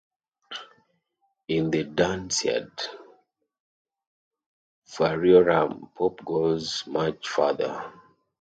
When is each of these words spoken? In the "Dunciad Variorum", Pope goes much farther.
In 1.47 1.69
the 1.69 1.83
"Dunciad 1.83 2.71
Variorum", 4.89 5.93
Pope 5.93 6.25
goes 6.25 6.87
much 6.87 7.27
farther. 7.29 7.93